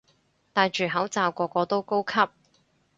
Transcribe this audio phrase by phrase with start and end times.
[0.03, 0.05] 戴住
[0.89, 2.31] 口罩個個都高級